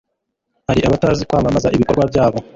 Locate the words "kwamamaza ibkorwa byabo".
1.29-2.39